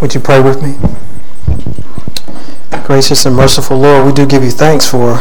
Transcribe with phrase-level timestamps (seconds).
[0.00, 0.76] Would you pray with me?
[2.84, 5.14] Gracious and merciful Lord, we do give you thanks for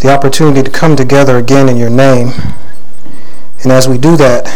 [0.00, 2.32] the opportunity to come together again in your name.
[3.62, 4.50] And as we do that,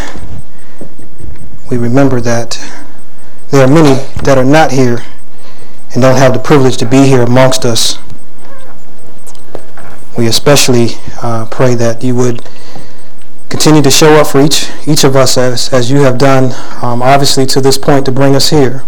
[1.71, 2.59] we remember that
[3.51, 4.99] there are many that are not here
[5.93, 7.99] and don't have the privilege to be here amongst us.
[10.17, 10.89] We especially
[11.23, 12.47] uh, pray that you would
[13.49, 17.01] continue to show up for each each of us as, as you have done, um,
[17.01, 18.83] obviously to this point to bring us here.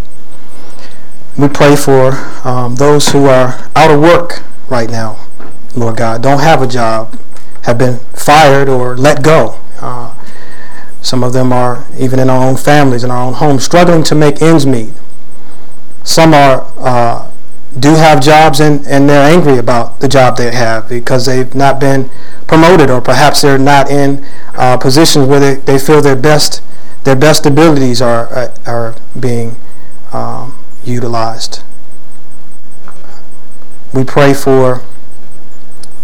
[1.36, 2.12] We pray for
[2.44, 5.26] um, those who are out of work right now,
[5.74, 7.18] Lord God, don't have a job,
[7.62, 9.58] have been fired or let go.
[9.80, 10.14] Uh,
[11.00, 14.14] some of them are even in our own families, in our own homes, struggling to
[14.14, 14.92] make ends meet.
[16.04, 17.31] Some are uh,
[17.78, 21.80] do have jobs and, and they're angry about the job they have because they've not
[21.80, 22.10] been
[22.46, 26.62] promoted or perhaps they're not in uh, positions where they, they feel their best
[27.04, 29.56] their best abilities are uh, are being
[30.12, 31.62] um, utilized.
[33.92, 34.82] We pray for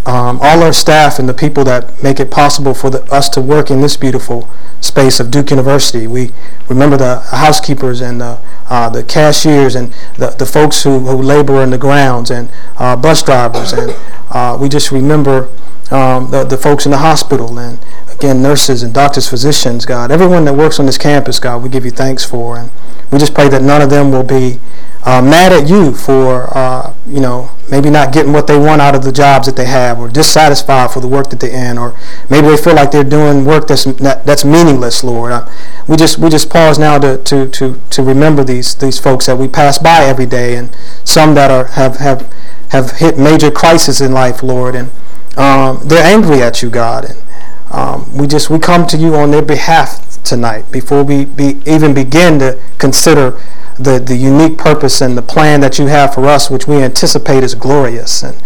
[0.09, 3.43] um, all our staff and the people that make it possible for the, us to
[3.43, 4.49] work in this beautiful
[4.81, 6.07] space of Duke University.
[6.07, 6.31] We
[6.67, 8.39] remember the housekeepers and the,
[8.71, 12.97] uh, the cashiers and the, the folks who, who labor in the grounds and uh,
[12.97, 13.75] bus drivers.
[13.75, 13.95] And
[14.31, 15.51] uh, we just remember
[15.91, 17.79] um, the, the folks in the hospital and,
[18.19, 20.11] again, nurses and doctors, physicians, God.
[20.11, 22.59] Everyone that works on this campus, God, we give you thanks for.
[22.59, 22.71] And
[23.13, 24.59] we just pray that none of them will be
[25.05, 28.97] uh, mad at you for, uh, you know, maybe not getting what they want out
[28.97, 31.97] of the jobs that they have, or dissatisfied for the work that they're in, or
[32.29, 35.31] maybe they feel like they're doing work that's that's meaningless, Lord.
[35.31, 35.49] Uh,
[35.87, 39.39] we just we just pause now to, to, to, to remember these these folks that
[39.39, 42.31] we pass by every day, and some that are have have
[42.71, 44.91] have hit major crisis in life, Lord, and
[45.37, 47.23] um, they're angry at you, God, and
[47.71, 51.95] um, we just we come to you on their behalf tonight before we be, even
[51.95, 53.41] begin to consider
[53.79, 57.45] the, the unique purpose and the plan that you have for us, which we anticipate
[57.45, 58.23] is glorious.
[58.23, 58.37] And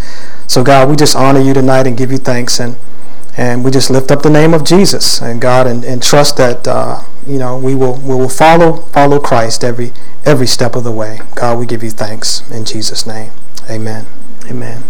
[0.47, 2.61] so, God, we just honor you tonight and give you thanks.
[2.61, 2.77] And,
[3.36, 6.68] and we just lift up the name of Jesus and God and, and trust that,
[6.68, 9.92] uh, you know, we will, we will follow, follow Christ every,
[10.24, 11.20] every step of the way.
[11.35, 13.30] God, we give you thanks in Jesus' name.
[13.70, 14.07] Amen.
[14.51, 14.83] Amen.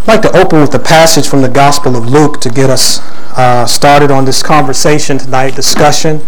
[0.00, 3.00] I'd like to open with a passage from the Gospel of Luke to get us
[3.36, 6.22] uh, started on this conversation tonight, discussion.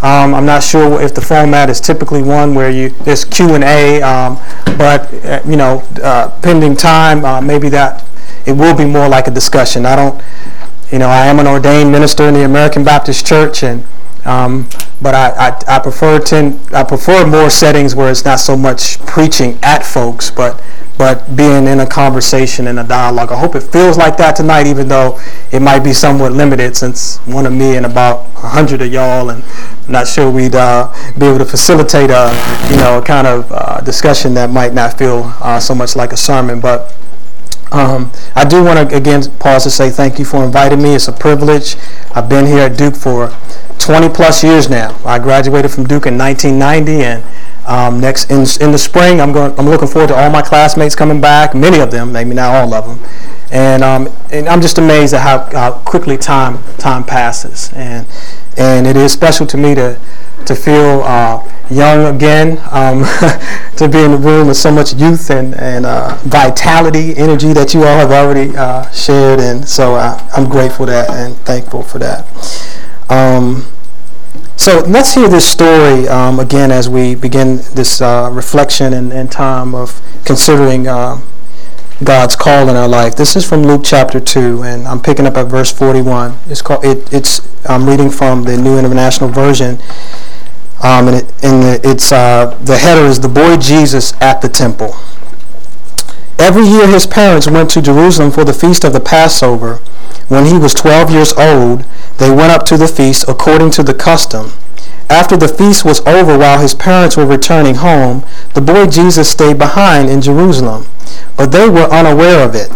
[0.00, 3.64] Um, I'm not sure if the format is typically one where you there's Q and
[3.64, 4.36] A, um,
[4.78, 8.04] but uh, you know, uh, pending time, uh, maybe that
[8.46, 9.86] it will be more like a discussion.
[9.86, 10.22] I don't,
[10.92, 13.84] you know, I am an ordained minister in the American Baptist Church, and
[14.24, 14.68] um,
[15.02, 18.98] but I, I, I prefer tend, I prefer more settings where it's not so much
[19.00, 20.62] preaching at folks, but
[20.98, 23.30] but being in a conversation and a dialogue.
[23.30, 25.20] I hope it feels like that tonight, even though
[25.52, 29.30] it might be somewhat limited since one of me and about a hundred of y'all,
[29.30, 32.32] and I'm not sure we'd uh, be able to facilitate a
[32.70, 36.12] you know a kind of uh, discussion that might not feel uh, so much like
[36.12, 36.94] a sermon, but.
[37.72, 40.94] Um, I do want to again pause to say thank you for inviting me.
[40.94, 41.74] It's a privilege.
[42.14, 43.36] I've been here at Duke for
[43.80, 44.96] 20 plus years now.
[45.04, 47.24] I graduated from Duke in 1990 and
[47.66, 49.58] um, next in, in the spring, I'm going.
[49.58, 51.54] I'm looking forward to all my classmates coming back.
[51.54, 53.08] Many of them, maybe not all of them,
[53.50, 57.72] and um, and I'm just amazed at how, how quickly time time passes.
[57.74, 58.06] And
[58.56, 60.00] and it is special to me to
[60.46, 63.02] to feel uh, young again, um,
[63.76, 67.74] to be in the room with so much youth and and uh, vitality, energy that
[67.74, 69.40] you all have already uh, shared.
[69.40, 72.26] And so uh, I'm grateful that and thankful for that.
[73.10, 73.66] Um,
[74.56, 79.30] so let's hear this story um, again as we begin this uh, reflection and, and,
[79.30, 81.20] time of considering uh,
[82.02, 83.16] God's call in our life.
[83.16, 86.38] This is from Luke chapter 2, and I'm picking up at verse 41.
[86.46, 89.78] It's called, it, it's, I'm reading from the New International Version,
[90.82, 94.94] um, and, it, and it's, uh, the header is The Boy Jesus at the Temple.
[96.38, 99.76] Every year his parents went to Jerusalem for the feast of the Passover.
[100.28, 101.84] When he was 12 years old,
[102.18, 104.52] they went up to the feast according to the custom.
[105.08, 108.24] After the feast was over while his parents were returning home,
[108.54, 110.86] the boy Jesus stayed behind in Jerusalem,
[111.36, 112.70] but they were unaware of it.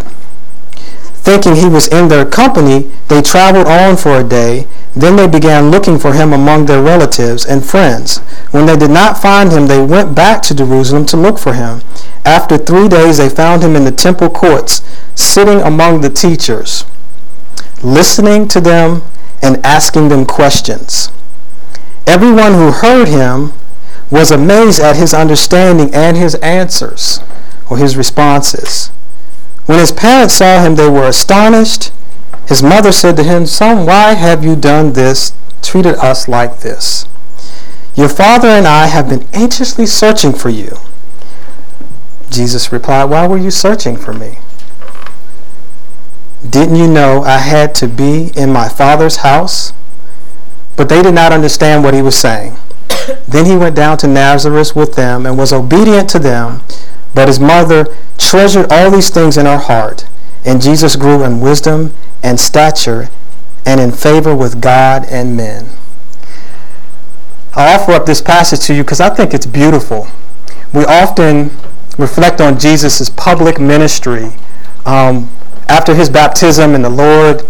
[1.22, 4.66] Thinking he was in their company, they traveled on for a day.
[4.96, 8.18] Then they began looking for him among their relatives and friends.
[8.50, 11.82] When they did not find him, they went back to Jerusalem to look for him.
[12.24, 14.82] After three days, they found him in the temple courts,
[15.14, 16.84] sitting among the teachers,
[17.82, 19.02] listening to them
[19.42, 21.10] and asking them questions.
[22.06, 23.52] Everyone who heard him
[24.10, 27.20] was amazed at his understanding and his answers
[27.68, 28.90] or his responses.
[29.70, 31.92] When his parents saw him, they were astonished.
[32.48, 35.32] His mother said to him, Son, why have you done this,
[35.62, 37.06] treated us like this?
[37.94, 40.76] Your father and I have been anxiously searching for you.
[42.30, 44.38] Jesus replied, Why were you searching for me?
[46.44, 49.72] Didn't you know I had to be in my father's house?
[50.74, 52.56] But they did not understand what he was saying.
[53.28, 56.62] then he went down to Nazareth with them and was obedient to them.
[57.14, 57.86] But his mother
[58.18, 60.06] treasured all these things in her heart.
[60.44, 63.08] And Jesus grew in wisdom and stature
[63.66, 65.68] and in favor with God and men.
[67.54, 70.06] I offer up this passage to you because I think it's beautiful.
[70.72, 71.50] We often
[71.98, 74.30] reflect on Jesus' public ministry
[74.86, 75.30] um,
[75.68, 77.42] after his baptism and the Lord.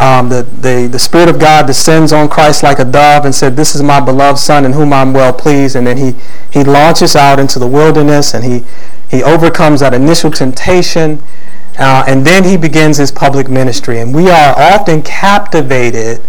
[0.00, 3.56] Um, the, the, the Spirit of God descends on Christ like a dove and said,
[3.56, 5.74] This is my beloved Son in whom I'm well pleased.
[5.74, 6.14] And then he,
[6.52, 8.64] he launches out into the wilderness and he,
[9.10, 11.20] he overcomes that initial temptation.
[11.78, 13.98] Uh, and then he begins his public ministry.
[13.98, 16.20] And we are often captivated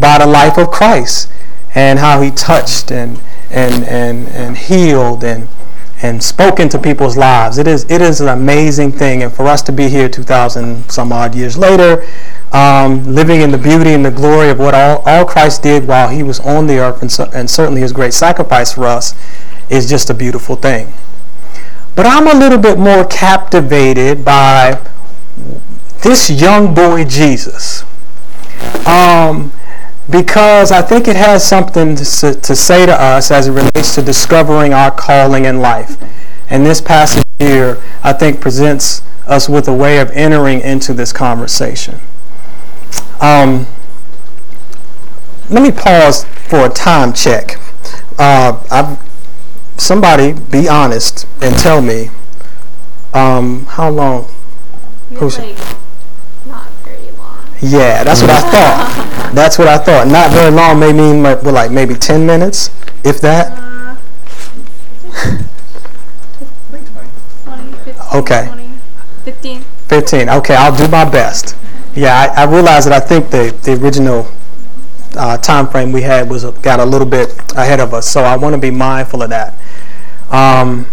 [0.00, 1.30] by the life of Christ
[1.74, 3.20] and how he touched and,
[3.50, 5.48] and, and, and healed and,
[6.02, 7.58] and spoke into people's lives.
[7.58, 9.22] It is, it is an amazing thing.
[9.22, 12.06] And for us to be here 2,000 some odd years later,
[12.52, 16.08] um, living in the beauty and the glory of what all, all Christ did while
[16.08, 19.14] he was on the earth and, so, and certainly his great sacrifice for us
[19.68, 20.92] is just a beautiful thing.
[21.94, 24.80] But I'm a little bit more captivated by
[26.02, 27.84] this young boy Jesus.
[28.86, 29.52] Um,
[30.10, 32.04] because I think it has something to,
[32.34, 35.96] to say to us as it relates to discovering our calling in life.
[36.48, 41.12] And this passage here, I think, presents us with a way of entering into this
[41.12, 42.00] conversation.
[43.20, 43.66] Um,
[45.50, 47.58] let me pause for a time check.
[48.18, 48.96] Uh,
[49.76, 52.10] somebody be honest and tell me
[53.14, 54.28] um, how long.
[55.14, 55.56] Who's like
[56.46, 57.46] not very long.
[57.60, 59.32] Yeah, that's what I thought.
[59.34, 60.06] That's what I thought.
[60.08, 62.70] Not very long may mean like, well, like maybe 10 minutes,
[63.04, 63.52] if that.
[63.52, 63.96] Uh,
[67.44, 68.46] 20, 15, okay.
[68.48, 68.68] 20,
[69.24, 69.62] 15.
[69.88, 70.28] 15.
[70.28, 71.47] Okay, I'll do my best.
[71.94, 74.30] Yeah, I, I realize that I think the, the original
[75.16, 78.36] uh, time frame we had was got a little bit ahead of us, so I
[78.36, 79.54] want to be mindful of that.
[80.30, 80.86] Um,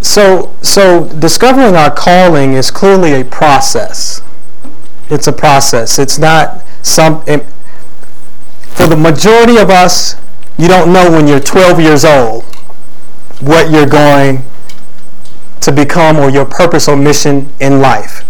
[0.00, 4.20] so, so discovering our calling is clearly a process.
[5.10, 5.98] It's a process.
[5.98, 7.22] It's not some.
[7.26, 7.44] It,
[8.74, 10.16] for the majority of us,
[10.58, 12.44] you don't know when you're 12 years old
[13.40, 14.44] what you're going
[15.60, 18.24] to become or your purpose or mission in life.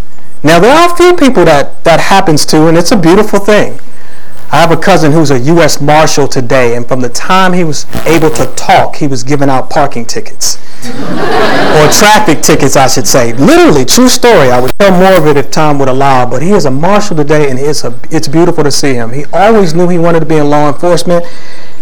[0.44, 3.78] Now, there are a few people that that happens to, and it's a beautiful thing.
[4.50, 5.80] I have a cousin who's a U.S.
[5.80, 9.70] Marshal today, and from the time he was able to talk, he was giving out
[9.70, 10.58] parking tickets.
[10.84, 13.32] or traffic tickets, I should say.
[13.32, 14.50] Literally, true story.
[14.50, 17.16] I would tell more of it if time would allow, but he is a Marshal
[17.16, 19.12] today, and it's, a, it's beautiful to see him.
[19.12, 21.24] He always knew he wanted to be in law enforcement.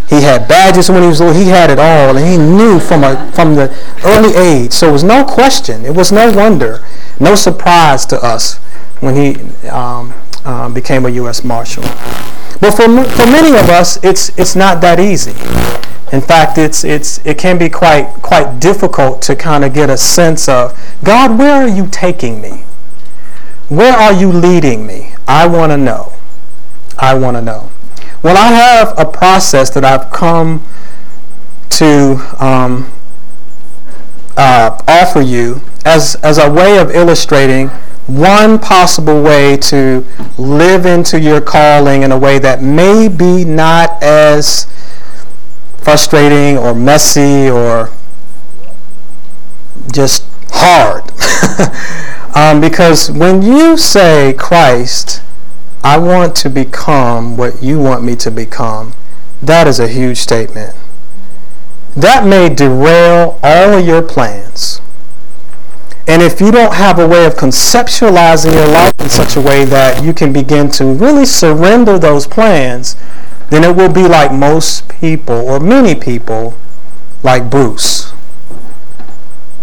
[0.08, 1.34] He had badges when he was little.
[1.34, 3.70] He had it all, and he knew from a from the
[4.04, 4.72] early age.
[4.72, 5.84] So it was no question.
[5.84, 6.84] It was no wonder,
[7.20, 8.58] no surprise to us
[9.00, 10.12] when he um,
[10.44, 11.44] uh, became a U.S.
[11.44, 11.82] Marshal.
[12.60, 15.32] But for, for many of us, it's, it's not that easy.
[16.12, 19.96] In fact, it's, it's, it can be quite, quite difficult to kind of get a
[19.96, 22.64] sense of, God, where are you taking me?
[23.68, 25.14] Where are you leading me?
[25.28, 26.12] I want to know.
[26.98, 27.70] I want to know.
[28.22, 30.64] Well, I have a process that I've come
[31.70, 32.90] to um,
[34.40, 37.68] uh, offer you as, as a way of illustrating
[38.06, 40.02] one possible way to
[40.38, 44.66] live into your calling in a way that may be not as
[45.76, 47.90] frustrating or messy or
[49.92, 51.04] just hard.
[52.34, 55.22] um, because when you say, Christ,
[55.84, 58.94] I want to become what you want me to become,
[59.42, 60.74] that is a huge statement.
[62.00, 64.80] That may derail all of your plans.
[66.08, 69.66] And if you don't have a way of conceptualizing your life in such a way
[69.66, 72.96] that you can begin to really surrender those plans,
[73.50, 76.54] then it will be like most people, or many people,
[77.22, 78.14] like Bruce,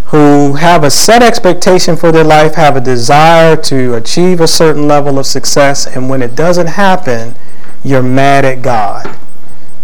[0.06, 4.86] who have a set expectation for their life, have a desire to achieve a certain
[4.86, 7.34] level of success, and when it doesn't happen,
[7.82, 9.18] you're mad at God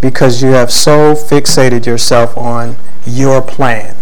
[0.01, 2.75] because you have so fixated yourself on
[3.05, 3.95] your plan.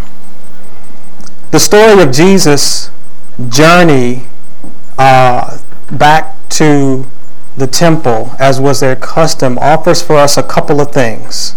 [1.51, 2.89] The story of Jesus'
[3.49, 4.23] journey
[4.97, 5.59] uh,
[5.91, 7.05] back to
[7.55, 11.55] the temple, as was their custom, offers for us a couple of things.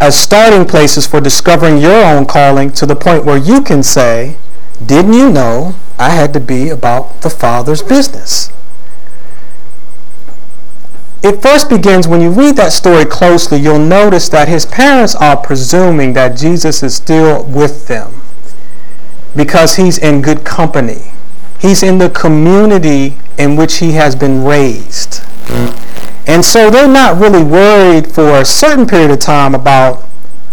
[0.00, 4.36] As starting places for discovering your own calling to the point where you can say,
[4.84, 8.50] Didn't you know I had to be about the Father's business?
[11.22, 15.36] It first begins when you read that story closely, you'll notice that his parents are
[15.36, 18.22] presuming that Jesus is still with them
[19.36, 21.12] because he's in good company.
[21.60, 25.20] He's in the community in which he has been raised.
[26.26, 30.08] And so they're not really worried for a certain period of time about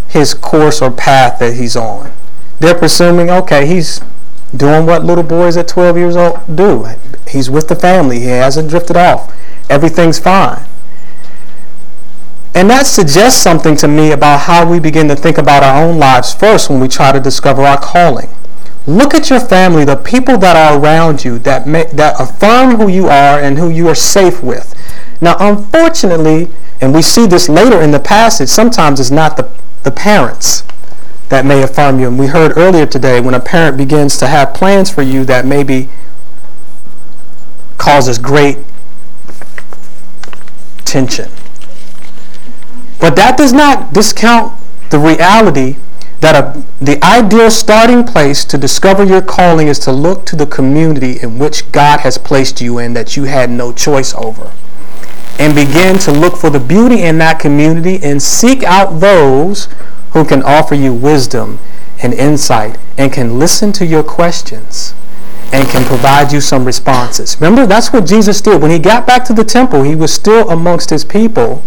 [0.10, 2.12] his course or path that he's on.
[2.60, 4.02] They're presuming, okay, he's
[4.56, 6.88] doing what little boys at 12 years old do.
[7.28, 8.20] He's with the family.
[8.20, 9.34] He hasn't drifted off.
[9.70, 10.66] Everything's fine.
[12.58, 16.00] And that suggests something to me about how we begin to think about our own
[16.00, 18.30] lives first when we try to discover our calling.
[18.88, 22.88] Look at your family, the people that are around you that make, that affirm who
[22.88, 24.74] you are and who you are safe with.
[25.22, 26.48] Now, unfortunately,
[26.82, 29.52] and we see this later in the passage, sometimes it's not the,
[29.84, 30.64] the parents
[31.30, 32.08] that may affirm you.
[32.08, 35.46] And we heard earlier today when a parent begins to have plans for you that
[35.46, 35.90] maybe
[37.78, 38.58] causes great
[43.00, 44.54] But that does not discount
[44.90, 45.78] the reality
[46.22, 50.48] that a, the ideal starting place to discover your calling is to look to the
[50.48, 54.52] community in which God has placed you in that you had no choice over.
[55.40, 59.68] And begin to look for the beauty in that community and seek out those
[60.14, 61.60] who can offer you wisdom
[62.02, 64.87] and insight and can listen to your questions
[65.54, 67.38] and can provide you some responses.
[67.40, 68.62] Remember, that's what Jesus did.
[68.62, 71.64] When he got back to the temple, he was still amongst his people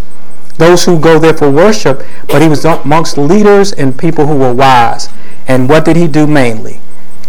[0.61, 4.53] those who go there for worship, but he was amongst leaders and people who were
[4.53, 5.09] wise.
[5.49, 6.81] And what did he do mainly?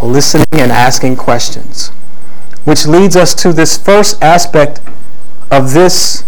[0.02, 1.88] Listening and asking questions.
[2.66, 4.82] Which leads us to this first aspect
[5.50, 6.26] of this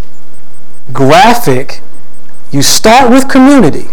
[0.93, 1.81] graphic.
[2.51, 3.87] You start with community.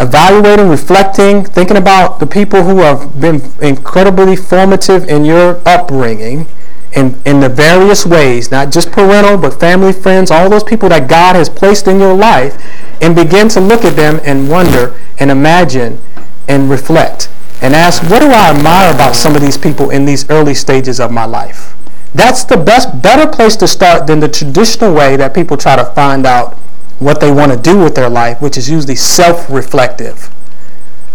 [0.00, 6.46] Evaluating, reflecting, thinking about the people who have been incredibly formative in your upbringing
[6.92, 11.08] in, in the various ways, not just parental, but family, friends, all those people that
[11.08, 12.56] God has placed in your life,
[13.00, 16.00] and begin to look at them and wonder and imagine
[16.48, 17.30] and reflect
[17.62, 20.98] and ask, what do I admire about some of these people in these early stages
[20.98, 21.74] of my life?
[22.14, 25.84] That's the best, better place to start than the traditional way that people try to
[25.84, 26.58] find out
[27.00, 30.30] what they want to do with their life, which is usually self-reflective.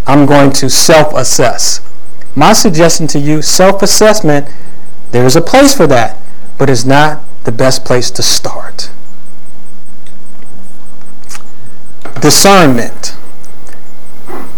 [0.06, 1.80] I'm going to self-assess.
[2.36, 4.50] My suggestion to you, self-assessment
[5.12, 6.18] there is a place for that,
[6.58, 8.92] but it's not the best place to start.
[12.20, 13.16] Discernment.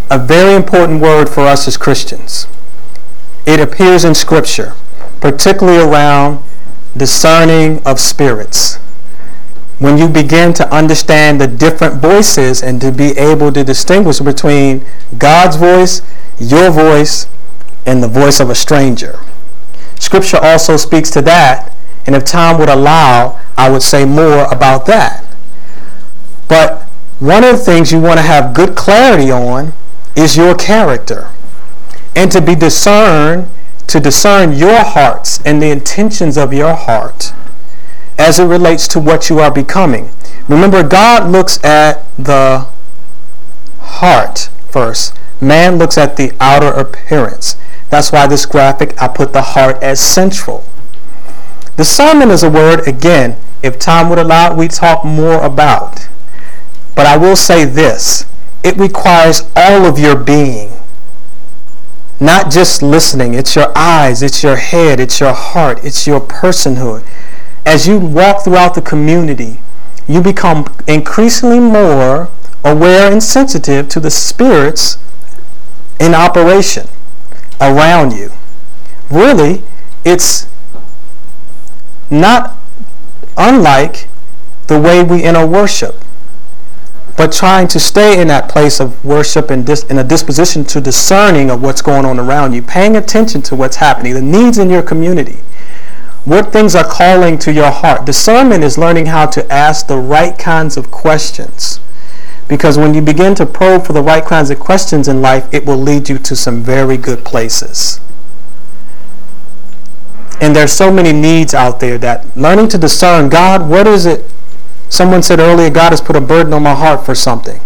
[0.09, 2.47] A very important word for us as Christians.
[3.45, 4.73] It appears in Scripture,
[5.21, 6.43] particularly around
[6.95, 8.66] discerning of spirits.
[9.79, 14.83] When you begin to understand the different voices and to be able to distinguish between
[15.19, 16.01] God's voice,
[16.39, 17.27] your voice,
[17.85, 19.19] and the voice of a stranger.
[19.99, 24.87] Scripture also speaks to that, and if time would allow, I would say more about
[24.87, 25.23] that.
[26.47, 26.83] But
[27.19, 29.73] one of the things you want to have good clarity on
[30.15, 31.29] is your character.
[32.15, 33.49] And to be discerned,
[33.87, 37.33] to discern your hearts and the intentions of your heart
[38.27, 40.09] as it relates to what you are becoming.
[40.49, 42.67] Remember, God looks at the
[43.79, 45.17] heart first.
[45.39, 47.55] Man looks at the outer appearance.
[47.89, 50.65] That's why this graphic, I put the heart as central.
[51.77, 56.09] Discernment is a word, again, if time would allow, we talk more about.
[56.95, 58.25] But I will say this,
[58.61, 60.71] it requires all of your being.
[62.19, 67.05] Not just listening, it's your eyes, it's your head, it's your heart, it's your personhood.
[67.67, 69.59] As you walk throughout the community,
[70.07, 72.29] you become increasingly more
[72.63, 74.97] aware and sensitive to the spirits
[75.99, 76.87] in operation
[77.59, 78.31] around you.
[79.11, 79.63] Really,
[80.05, 80.47] it's
[82.09, 82.55] not
[83.35, 84.07] unlike
[84.67, 86.05] the way we enter worship,
[87.17, 90.79] but trying to stay in that place of worship and dis- in a disposition to
[90.79, 94.69] discerning of what's going on around you, paying attention to what's happening, the needs in
[94.69, 95.39] your community.
[96.27, 98.03] What things are calling to your heart?
[98.03, 101.79] Discernment is learning how to ask the right kinds of questions
[102.49, 105.65] because when you begin to probe for the right kinds of questions in life, it
[105.65, 108.01] will lead you to some very good places.
[110.41, 114.29] And there's so many needs out there that learning to discern, God, what is it?
[114.89, 117.61] Someone said earlier, God has put a burden on my heart for something.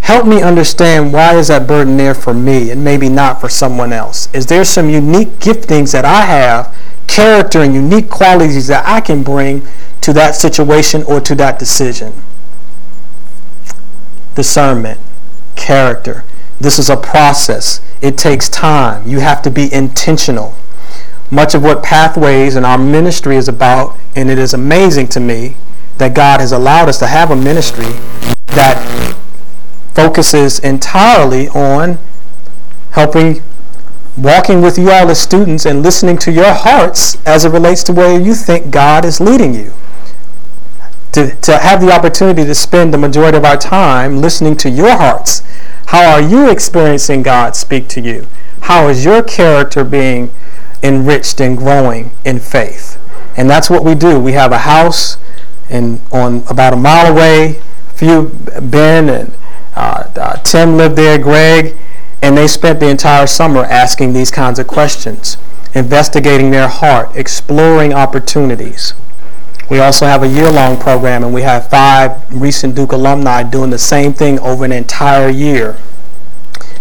[0.00, 3.92] Help me understand why is that burden there for me and maybe not for someone
[3.92, 4.30] else?
[4.34, 6.74] Is there some unique giftings that I have,
[7.06, 9.66] character and unique qualities that I can bring
[10.00, 12.22] to that situation or to that decision?
[14.34, 15.00] discernment,
[15.56, 16.24] character.
[16.60, 17.80] This is a process.
[18.00, 19.06] It takes time.
[19.06, 20.54] You have to be intentional.
[21.30, 25.56] Much of what Pathways and our ministry is about, and it is amazing to me,
[25.98, 27.92] that God has allowed us to have a ministry
[28.46, 29.16] that
[29.94, 31.98] focuses entirely on
[32.92, 33.42] helping
[34.16, 37.92] walking with you all as students and listening to your hearts as it relates to
[37.92, 39.72] where you think God is leading you.
[41.12, 44.96] To, to have the opportunity to spend the majority of our time listening to your
[44.96, 45.42] hearts.
[45.86, 48.26] How are you experiencing God speak to you?
[48.62, 50.30] How is your character being
[50.82, 52.98] enriched and growing in faith?
[53.36, 54.18] And that's what we do.
[54.20, 55.16] We have a house
[55.68, 57.60] and on about a mile away.
[57.94, 58.28] Few
[58.60, 59.34] Ben and
[59.74, 61.76] uh, uh, Tim lived there, Greg,
[62.22, 65.36] and they spent the entire summer asking these kinds of questions,
[65.74, 68.94] investigating their heart, exploring opportunities.
[69.68, 73.78] We also have a year-long program, and we have five recent Duke alumni doing the
[73.78, 75.76] same thing over an entire year.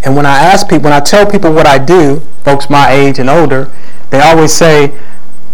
[0.03, 3.19] And when I ask people, when I tell people what I do, folks my age
[3.19, 3.71] and older,
[4.09, 4.93] they always say,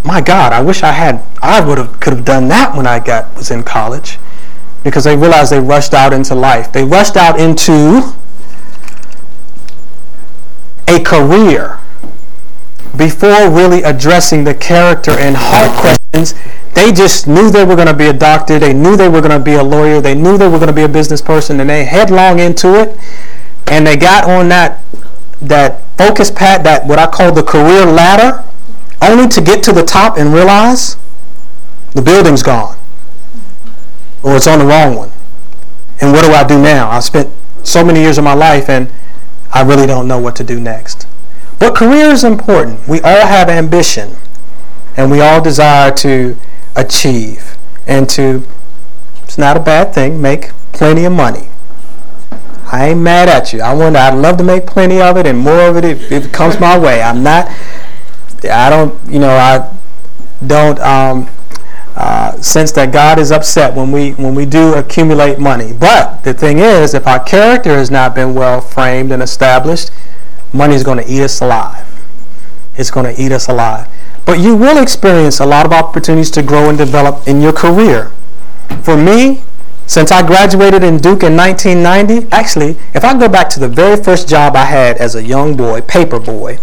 [0.04, 3.00] "My God, I wish I had, I would have, could have done that when I
[3.00, 4.20] got was in college."
[4.84, 6.72] because they realize they rushed out into life.
[6.72, 8.14] They rushed out into
[10.88, 11.80] a career
[12.96, 16.34] before really addressing the character and heart questions.
[16.74, 18.60] They just knew they were going to be a doctor.
[18.60, 20.02] They knew they were going to be a lawyer.
[20.02, 22.98] They knew they were going to be a business person, and they headlong into it.
[23.68, 24.84] And they got on that
[25.42, 28.44] that focus pad, that what I call the career ladder,
[29.02, 30.98] only to get to the top and realize
[31.94, 32.78] the building's gone
[34.24, 35.12] or it's on the wrong one.
[36.02, 36.90] And what do I do now?
[36.90, 37.30] I spent
[37.64, 38.92] so many years of my life and
[39.54, 41.08] I really don't know what to do next.
[41.60, 42.88] But career is important.
[42.88, 44.18] We all have ambition
[44.96, 46.38] and we all desire to
[46.76, 48.46] achieve and to,
[49.24, 51.50] it's not a bad thing, make plenty of money.
[52.70, 53.62] I ain't mad at you.
[53.62, 56.26] I want, I'd love to make plenty of it and more of it if, if
[56.26, 57.02] it comes my way.
[57.02, 57.48] I'm not,
[58.44, 59.74] I don't, you know, I
[60.46, 61.30] don't, um,
[62.08, 65.74] uh, sense that God is upset when we when we do accumulate money.
[65.74, 69.92] But the thing is, if our character has not been well framed and established,
[70.54, 71.86] money is going to eat us alive.
[72.78, 73.90] It's going to eat us alive.
[74.26, 78.14] But you will experience a lot of opportunities to grow and develop in your career.
[78.84, 79.44] For me,
[79.86, 84.02] since I graduated in Duke in 1990, actually, if I go back to the very
[84.02, 86.60] first job I had as a young boy, paper boy,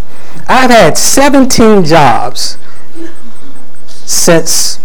[0.48, 2.56] I've had 17 jobs
[4.06, 4.78] since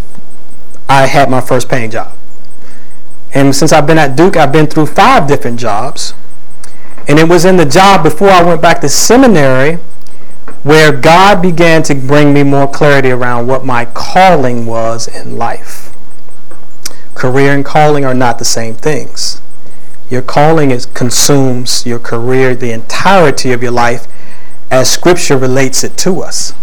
[0.90, 2.12] I had my first paying job.
[3.34, 6.16] And since I've been at Duke, I've been through five different jobs.
[7.08, 9.76] And it was in the job before I went back to seminary
[10.64, 15.96] where God began to bring me more clarity around what my calling was in life.
[17.14, 19.42] Career and calling are not the same things.
[20.10, 24.08] Your calling is, consumes your career, the entirety of your life,
[24.72, 26.54] as Scripture relates it to us.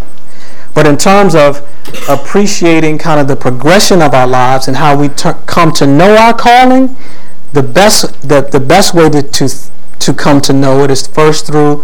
[0.76, 1.66] But in terms of
[2.06, 6.34] appreciating kind of the progression of our lives and how we come to know our
[6.34, 6.94] calling,
[7.54, 9.48] the best the, the best way to, to
[9.98, 11.82] to come to know it is first through,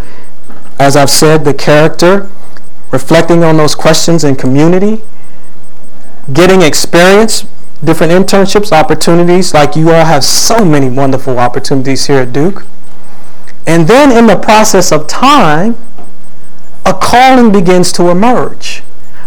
[0.78, 2.28] as I've said, the character,
[2.90, 5.00] reflecting on those questions in community,
[6.34, 7.46] getting experience,
[7.82, 12.66] different internships, opportunities, like you all have so many wonderful opportunities here at Duke.
[13.66, 15.76] And then in the process of time,
[16.84, 18.81] a calling begins to emerge.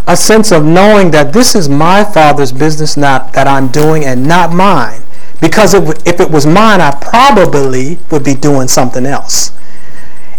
[0.08, 4.28] A sense of knowing that this is my Father's business not, that I'm doing and
[4.28, 5.02] not mine.
[5.42, 9.52] Because if, if it was mine, I probably would be doing something else.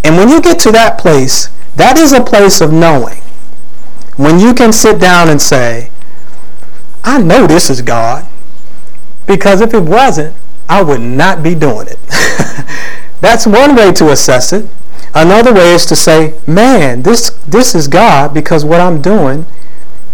[0.04, 3.22] And when you get to that place, that is a place of knowing.
[4.16, 5.90] When you can sit down and say,
[7.04, 8.26] I know this is God.
[9.26, 10.34] Because if it wasn't,
[10.68, 11.98] I would not be doing it.
[13.20, 14.68] That's one way to assess it.
[15.14, 19.46] Another way is to say, man, this, this is God because what I'm doing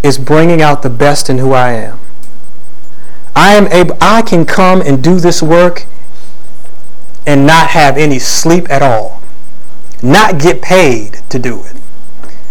[0.03, 2.01] is bringing out the best in who I am.
[3.35, 5.87] I am able, I can come and do this work
[7.27, 9.23] and not have any sleep at all.
[10.03, 11.77] Not get paid to do it.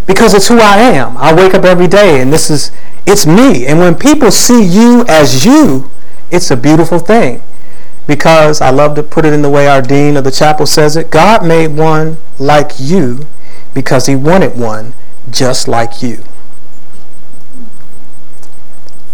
[0.07, 1.17] Because it's who I am.
[1.17, 2.71] I wake up every day and this is,
[3.05, 3.67] it's me.
[3.67, 5.91] And when people see you as you,
[6.31, 7.41] it's a beautiful thing
[8.07, 10.95] because I love to put it in the way our dean of the chapel says
[10.95, 13.27] it God made one like you
[13.73, 14.93] because he wanted one
[15.29, 16.23] just like you.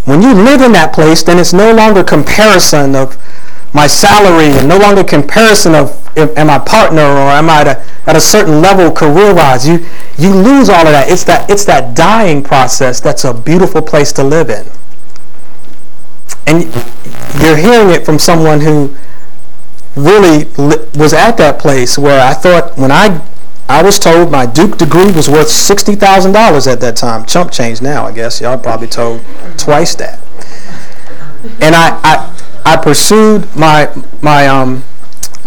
[0.07, 3.17] When you live in that place, then it's no longer comparison of
[3.73, 7.85] my salary and no longer comparison of am I partner or am I at a,
[8.09, 9.67] at a certain level career-wise.
[9.67, 9.85] You,
[10.17, 11.09] you lose all of that.
[11.09, 11.49] It's, that.
[11.49, 14.65] it's that dying process that's a beautiful place to live in.
[16.47, 16.63] And
[17.41, 18.95] you're hearing it from someone who
[19.97, 20.45] really
[20.95, 23.21] was at that place where I thought when I
[23.69, 27.25] I was told my Duke degree was worth sixty thousand dollars at that time.
[27.25, 28.39] Chump change now, I guess.
[28.41, 29.21] Y'all probably told
[29.57, 30.19] twice that.
[31.61, 33.89] and I, I, I pursued my,
[34.21, 34.83] my, um,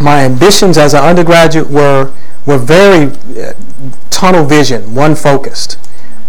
[0.00, 2.12] my ambitions as an undergraduate were,
[2.46, 3.52] were very uh,
[4.10, 5.78] tunnel vision, one focused.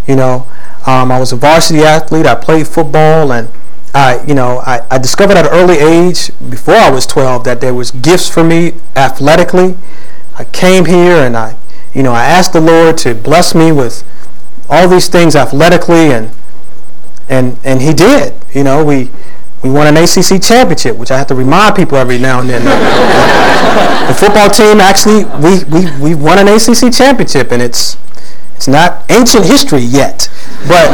[0.06, 0.46] You know,
[0.86, 2.26] um, I was a varsity athlete.
[2.26, 3.48] I played football, and
[3.94, 7.60] I, you know, I, I discovered at an early age, before I was 12, that
[7.60, 9.76] there was gifts for me athletically.
[10.34, 11.56] I came here and I,
[11.94, 14.04] you know, I asked the Lord to bless me with
[14.68, 16.30] all these things athletically, and
[17.28, 18.34] and and He did.
[18.54, 19.10] You know, we
[19.62, 22.64] we won an ACC championship, which I have to remind people every now and then.
[24.08, 27.96] the football team actually we, we we won an ACC championship, and it's
[28.62, 30.30] it's not ancient history yet,
[30.68, 30.88] but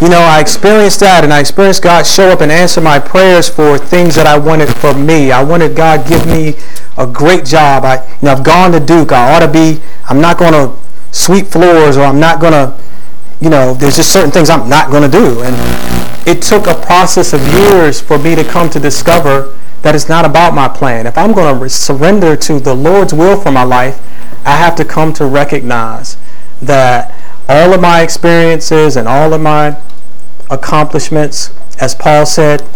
[0.00, 3.50] you know I experienced that, and I experienced God show up and answer my prayers
[3.50, 5.30] for things that I wanted for me.
[5.30, 6.54] I wanted God give me
[6.96, 7.84] a great job.
[7.84, 9.12] I you know I've gone to Duke.
[9.12, 9.82] I ought to be.
[10.08, 10.74] I'm not going to
[11.12, 12.74] sweep floors, or I'm not going to
[13.42, 15.42] you know, there's just certain things I'm not going to do.
[15.42, 15.54] And
[16.26, 20.24] it took a process of years for me to come to discover that it's not
[20.24, 21.06] about my plan.
[21.06, 24.00] If I'm going to surrender to the Lord's will for my life,
[24.46, 26.16] I have to come to recognize
[26.62, 27.14] that
[27.48, 29.80] all of my experiences and all of my
[30.50, 32.66] accomplishments, as Paul said,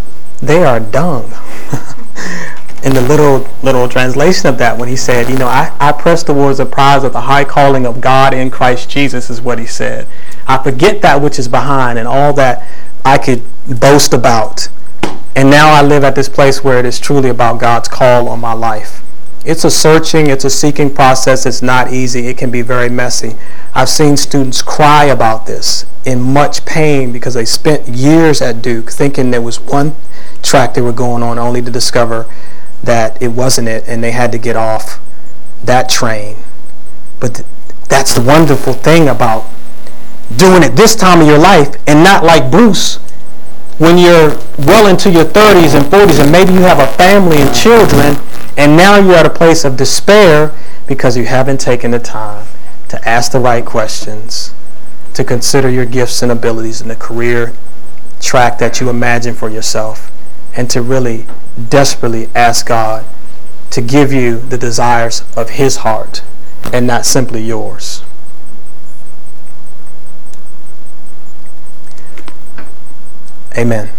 [0.41, 1.33] they are dung.
[2.85, 6.23] in the little little translation of that when he said, you know, I, I press
[6.23, 9.67] towards the prize of the high calling of God in Christ Jesus is what he
[9.67, 10.07] said.
[10.47, 12.69] I forget that which is behind and all that
[13.03, 13.43] I could
[13.81, 14.69] boast about.
[15.35, 18.39] And now I live at this place where it is truly about God's call on
[18.39, 19.03] my life.
[19.45, 21.45] It's a searching, it's a seeking process.
[21.45, 22.29] It's not easy.
[22.29, 23.37] It can be very messy.
[23.75, 28.91] I've seen students cry about this in much pain because they spent years at Duke
[28.91, 29.95] thinking there was one
[30.43, 32.27] track they were going on only to discover
[32.83, 34.99] that it wasn't it and they had to get off
[35.63, 36.37] that train.
[37.21, 37.49] But th-
[37.89, 39.47] that's the wonderful thing about
[40.37, 42.97] doing it this time of your life and not like Bruce
[43.79, 47.55] when you're well into your 30s and 40s and maybe you have a family and
[47.55, 48.17] children
[48.57, 50.55] and now you're at a place of despair
[50.87, 52.47] because you haven't taken the time
[52.89, 54.55] to ask the right questions,
[55.15, 57.53] to consider your gifts and abilities in the career
[58.21, 60.11] track that you imagine for yourself,
[60.57, 61.27] and to really
[61.69, 63.05] desperately ask God
[63.71, 66.23] to give you the desires of His heart
[66.73, 68.03] and not simply yours.
[73.57, 73.91] Amen.